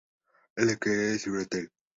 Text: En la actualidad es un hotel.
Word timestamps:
En 0.55 0.65
la 0.65 0.71
actualidad 0.73 1.11
es 1.13 1.27
un 1.27 1.41
hotel. 1.41 1.69